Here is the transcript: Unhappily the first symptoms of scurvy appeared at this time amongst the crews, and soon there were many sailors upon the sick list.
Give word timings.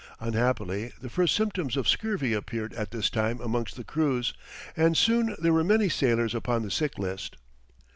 Unhappily 0.19 0.93
the 0.99 1.11
first 1.11 1.35
symptoms 1.35 1.77
of 1.77 1.87
scurvy 1.87 2.33
appeared 2.33 2.73
at 2.73 2.89
this 2.89 3.07
time 3.07 3.39
amongst 3.39 3.75
the 3.75 3.83
crews, 3.83 4.33
and 4.75 4.97
soon 4.97 5.35
there 5.37 5.53
were 5.53 5.63
many 5.63 5.89
sailors 5.89 6.33
upon 6.33 6.63
the 6.63 6.71
sick 6.71 6.97
list. 6.97 7.35